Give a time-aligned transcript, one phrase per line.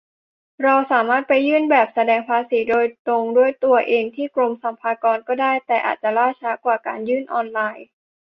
[0.63, 7.85] เราสามารถไปยื่นแบบแสดงภาษีโดยตรงด้วยตัวเองที่กรมสรรพากรก็ได้ แต่อาจจะล่าช้ากว่าการยื่นออนไลน์